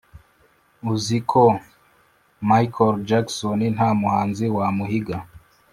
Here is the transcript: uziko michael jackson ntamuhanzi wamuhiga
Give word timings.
uziko 0.93 1.43
michael 2.49 2.95
jackson 3.09 3.59
ntamuhanzi 3.75 4.45
wamuhiga 4.55 5.17